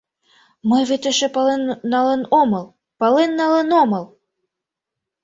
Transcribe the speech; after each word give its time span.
Мый 0.69 0.83
вет 0.89 1.03
эше 1.09 1.27
пален 1.35 1.63
налын 1.93 2.21
омыл, 2.39 2.65
пален 2.99 3.31
налын 3.39 3.69
омыл! 3.81 4.05